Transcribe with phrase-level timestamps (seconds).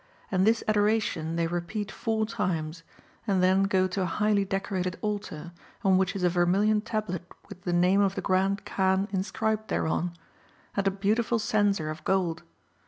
[0.31, 2.81] And this adoration they repeat four times,
[3.27, 5.51] and then go to a highly decorated altar,
[5.83, 10.09] on which is a vermilion tablet with the name of the Grand Kaan inscribed thereon,
[10.73, 10.79] 392 MARCO POLO Book II.
[10.79, 12.41] and a beautiful censer of gold.